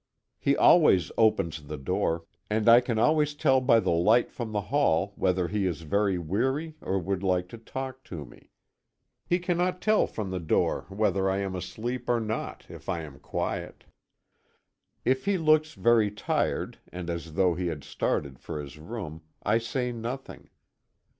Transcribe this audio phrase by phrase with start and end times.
[0.39, 4.61] He always opens the door, and I can always tell by the light from the
[4.61, 8.49] hall, whether he is very weary, or would like to talk to me.
[9.27, 13.19] He cannot tell from the door whether I am asleep or not, if I am
[13.19, 13.83] quiet.
[15.05, 19.59] If he looks very tired, and as though he had started for his room, I
[19.59, 20.49] say nothing.